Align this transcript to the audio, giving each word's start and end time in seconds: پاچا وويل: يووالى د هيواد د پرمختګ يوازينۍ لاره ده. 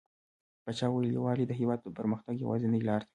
پاچا 0.63 0.87
وويل: 0.89 1.13
يووالى 1.17 1.43
د 1.47 1.51
هيواد 1.59 1.79
د 1.83 1.87
پرمختګ 1.97 2.33
يوازينۍ 2.43 2.81
لاره 2.87 3.03
ده. 3.05 3.09